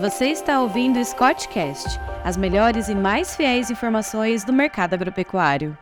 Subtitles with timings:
[0.00, 5.76] Você está ouvindo o Scottcast, as melhores e mais fiéis informações do mercado agropecuário.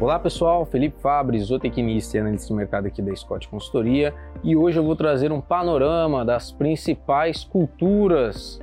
[0.00, 4.14] Olá pessoal, Felipe Fabre, zootecnista e analista de mercado aqui da Scott Consultoria,
[4.44, 8.60] e hoje eu vou trazer um panorama das principais culturas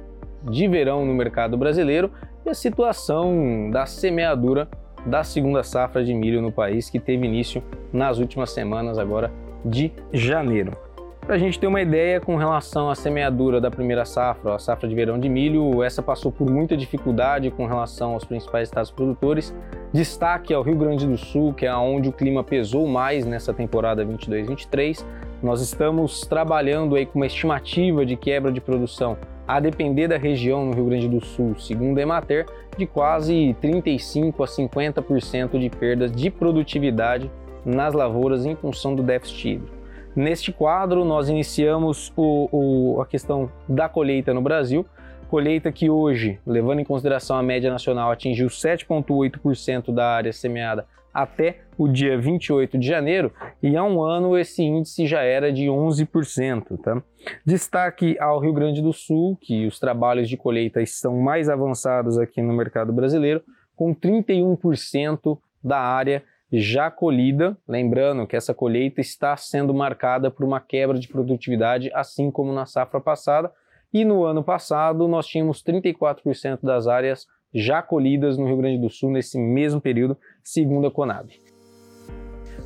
[0.49, 2.11] de verão no mercado brasileiro
[2.45, 4.69] e a situação da semeadura
[5.05, 9.29] da segunda safra de milho no país que teve início nas últimas semanas agora
[9.65, 10.88] de janeiro.
[11.29, 14.89] Para a gente ter uma ideia com relação à semeadura da primeira safra, a safra
[14.89, 19.55] de verão de milho, essa passou por muita dificuldade com relação aos principais estados produtores.
[19.93, 24.03] Destaque ao Rio Grande do Sul, que é onde o clima pesou mais nessa temporada
[24.03, 25.05] 22-23.
[25.43, 29.15] Nós estamos trabalhando aí com uma estimativa de quebra de produção,
[29.47, 34.43] a depender da região no Rio Grande do Sul, segundo a Emater, de quase 35
[34.43, 37.29] a 50% de perdas de produtividade
[37.63, 39.78] nas lavouras em função do déficit hídrico.
[40.15, 44.85] Neste quadro, nós iniciamos o, o, a questão da colheita no Brasil,
[45.29, 51.61] colheita que hoje, levando em consideração a média nacional, atingiu 7,8% da área semeada até
[51.77, 56.79] o dia 28 de janeiro, e há um ano esse índice já era de 11%.
[56.81, 57.01] Tá?
[57.45, 62.41] Destaque ao Rio Grande do Sul, que os trabalhos de colheita estão mais avançados aqui
[62.41, 63.41] no mercado brasileiro,
[63.75, 70.59] com 31% da área já colhida, lembrando que essa colheita está sendo marcada por uma
[70.59, 73.51] quebra de produtividade, assim como na safra passada,
[73.93, 78.89] e no ano passado nós tínhamos 34% das áreas já colhidas no Rio Grande do
[78.89, 81.29] Sul nesse mesmo período, segundo a Conab.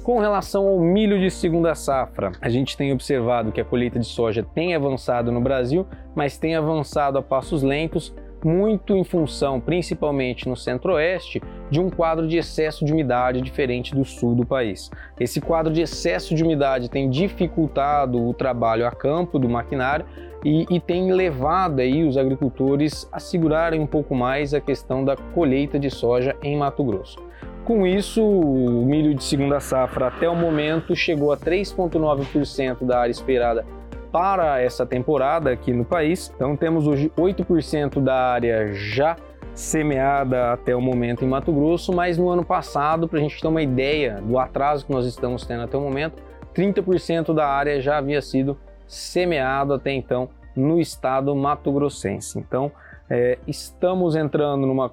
[0.03, 4.05] Com relação ao milho de segunda safra, a gente tem observado que a colheita de
[4.05, 8.13] soja tem avançado no Brasil, mas tem avançado a passos lentos,
[8.45, 14.03] muito em função, principalmente no centro-oeste, de um quadro de excesso de umidade diferente do
[14.05, 14.91] sul do país.
[15.19, 20.05] Esse quadro de excesso de umidade tem dificultado o trabalho a campo do maquinário
[20.43, 25.15] e, e, tem levado aí os agricultores a segurarem um pouco mais a questão da
[25.15, 27.17] colheita de soja em Mato Grosso.
[27.63, 33.11] Com isso, o milho de segunda safra até o momento chegou a 3,9% da área
[33.11, 33.65] esperada
[34.13, 36.31] para essa temporada aqui no país.
[36.35, 39.17] Então temos hoje 8% da área já
[39.55, 43.47] semeada até o momento em Mato Grosso, mas no ano passado, para a gente ter
[43.47, 46.21] uma ideia do atraso que nós estamos tendo até o momento,
[46.53, 48.55] 30% da área já havia sido
[48.87, 52.37] semeado até então no estado mato-grossense.
[52.37, 52.71] Então,
[53.09, 54.91] é, estamos entrando numa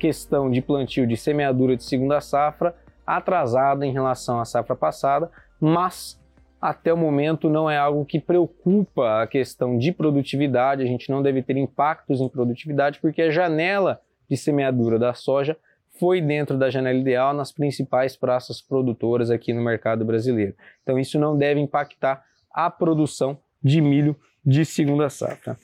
[0.00, 2.74] questão de plantio de semeadura de segunda safra
[3.06, 5.30] atrasada em relação à safra passada,
[5.60, 6.20] mas
[6.60, 11.22] até o momento não é algo que preocupa a questão de produtividade, a gente não
[11.22, 15.56] deve ter impactos em produtividade, porque a janela de semeadura da soja
[15.98, 20.54] foi dentro da janela ideal nas principais praças produtoras aqui no mercado brasileiro.
[20.82, 25.56] Então isso não deve impactar a produção de milho de segunda safra.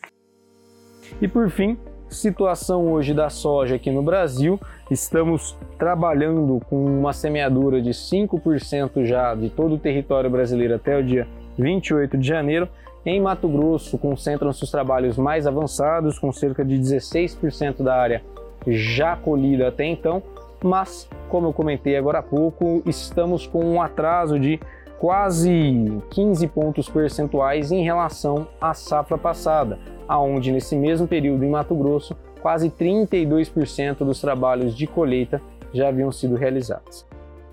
[1.21, 1.79] E por fim,
[2.15, 4.59] situação hoje da soja aqui no Brasil,
[4.91, 11.03] estamos trabalhando com uma semeadura de 5% já de todo o território brasileiro até o
[11.03, 11.27] dia
[11.59, 12.69] 28 de janeiro.
[13.05, 18.23] Em Mato Grosso, concentram-se os trabalhos mais avançados, com cerca de 16% da área
[18.67, 20.23] já colhida até então,
[20.63, 24.59] mas, como eu comentei agora há pouco, estamos com um atraso de
[24.99, 29.79] quase 15 pontos percentuais em relação à safra passada
[30.09, 35.41] aonde nesse mesmo período em Mato Grosso, quase 32% dos trabalhos de colheita
[35.73, 37.07] já haviam sido realizados.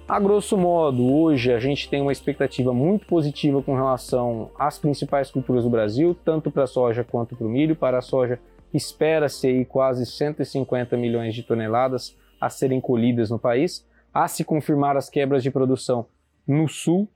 [0.07, 5.31] A grosso modo, hoje a gente tem uma expectativa muito positiva com relação às principais
[5.31, 7.77] culturas do Brasil, tanto para a soja quanto para o milho.
[7.77, 8.37] Para a soja,
[8.73, 15.09] espera-se quase 150 milhões de toneladas a serem colhidas no país, a se confirmar as
[15.09, 16.05] quebras de produção
[16.45, 17.07] no sul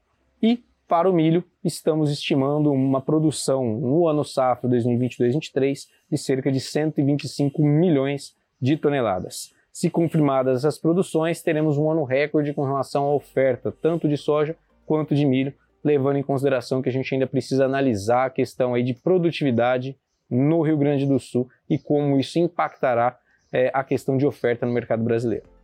[0.41, 6.59] e para o milho, estamos estimando uma produção no ano safra 2022-23 de cerca de
[6.59, 9.53] 125 milhões de toneladas.
[9.71, 14.55] Se confirmadas essas produções, teremos um ano recorde com relação à oferta, tanto de soja
[14.85, 15.53] quanto de milho,
[15.83, 19.97] levando em consideração que a gente ainda precisa analisar a questão aí de produtividade
[20.29, 23.17] no Rio Grande do Sul e como isso impactará
[23.51, 25.54] é, a questão de oferta no mercado brasileiro.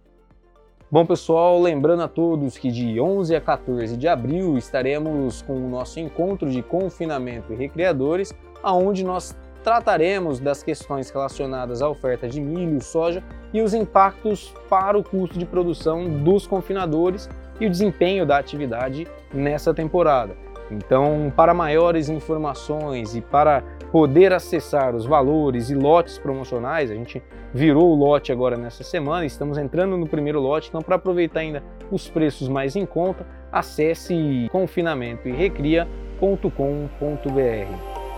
[0.91, 5.69] Bom, pessoal, lembrando a todos que de 11 a 14 de abril estaremos com o
[5.69, 9.33] nosso encontro de confinamento e recreadores, aonde nós
[9.63, 13.23] trataremos das questões relacionadas à oferta de milho, soja
[13.53, 19.07] e os impactos para o custo de produção dos confinadores e o desempenho da atividade
[19.33, 20.35] nessa temporada.
[20.69, 26.89] Então, para maiores informações e para poder acessar os valores e lotes promocionais.
[26.89, 27.21] A gente
[27.53, 31.61] virou o lote agora nessa semana, estamos entrando no primeiro lote, então para aproveitar ainda
[31.91, 36.21] os preços mais em conta, acesse confinamento e recria.com.br.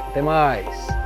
[0.10, 1.03] Até mais!